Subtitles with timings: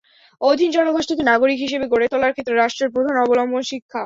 [0.41, 3.99] অধীন জনগোষ্ঠীকে নাগরিক হিসেবে গড়ে তোলার ক্ষেত্রে রাষ্ট্রের প্রধান অবলম্বন শিক্ষা।